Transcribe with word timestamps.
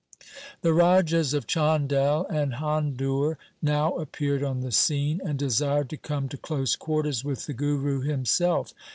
The 0.61 0.73
Rajas 0.73 1.31
of 1.35 1.45
Chandel 1.45 2.25
and 2.27 2.53
Handur 2.55 3.35
now 3.61 3.93
appeared 3.97 4.41
on 4.41 4.61
the 4.61 4.71
scene, 4.71 5.21
and 5.23 5.37
desired 5.37 5.91
to 5.91 5.95
come 5.97 6.27
to 6.29 6.37
close 6.37 6.75
quarters 6.75 7.23
with 7.23 7.45
the 7.45 7.53
Guru 7.53 7.99
himself. 8.01 8.73